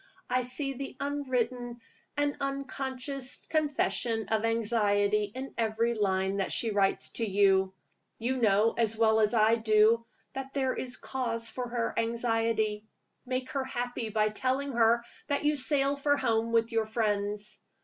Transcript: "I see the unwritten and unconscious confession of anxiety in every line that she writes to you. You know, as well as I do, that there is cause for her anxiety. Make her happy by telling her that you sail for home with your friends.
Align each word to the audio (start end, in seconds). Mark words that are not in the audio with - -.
"I 0.31 0.41
see 0.41 0.73
the 0.73 0.97
unwritten 0.99 1.79
and 2.17 2.35
unconscious 2.41 3.45
confession 3.49 4.29
of 4.29 4.45
anxiety 4.45 5.25
in 5.35 5.53
every 5.59 5.93
line 5.93 6.37
that 6.37 6.51
she 6.51 6.71
writes 6.71 7.11
to 7.17 7.29
you. 7.29 7.71
You 8.17 8.37
know, 8.37 8.73
as 8.75 8.97
well 8.97 9.19
as 9.19 9.35
I 9.35 9.57
do, 9.57 10.03
that 10.33 10.55
there 10.55 10.73
is 10.73 10.97
cause 10.97 11.51
for 11.51 11.69
her 11.69 11.93
anxiety. 11.99 12.83
Make 13.27 13.51
her 13.51 13.63
happy 13.63 14.09
by 14.09 14.29
telling 14.29 14.71
her 14.71 15.03
that 15.27 15.43
you 15.45 15.55
sail 15.55 15.95
for 15.95 16.17
home 16.17 16.51
with 16.51 16.71
your 16.71 16.87
friends. 16.87 17.59